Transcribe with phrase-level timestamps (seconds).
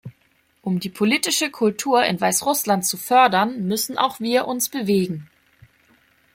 [0.63, 5.29] Um die politische Kultur in Weißrussland zu fördern, müssen auch wir uns bewegen.